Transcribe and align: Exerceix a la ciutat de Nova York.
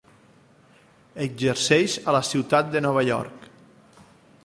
Exerceix 1.27 1.99
a 2.09 2.17
la 2.17 2.25
ciutat 2.31 2.75
de 2.77 2.85
Nova 2.87 3.05
York. 3.11 3.51